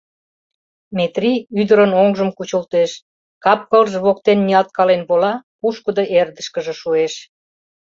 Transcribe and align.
Метрий 0.97 1.39
ӱдырын 1.61 1.91
оҥжым 2.01 2.29
кучылтеш, 2.37 2.91
кап-кылже 3.43 3.99
воктен 4.05 4.39
ниялткален 4.47 5.01
вола, 5.09 5.33
пушкыдо 5.59 6.03
эрдышкыже 6.19 6.73
шуэш... 6.81 7.13